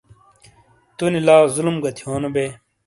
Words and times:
تونی 0.97 1.19
لا 1.27 1.37
ظلم 1.55 1.75
گہ 1.83 1.91
تھیونو 1.97 2.29
بئے۔ 2.33 2.47